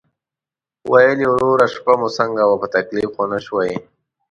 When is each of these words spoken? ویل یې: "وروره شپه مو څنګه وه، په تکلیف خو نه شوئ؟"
ویل 0.91 1.17
یې: 1.23 1.27
"وروره 1.31 1.65
شپه 1.73 1.93
مو 1.99 2.07
څنګه 2.17 2.43
وه، 2.45 2.55
په 2.61 2.67
تکلیف 2.75 3.09
خو 3.15 3.23
نه 3.31 3.39
شوئ؟" 3.45 3.71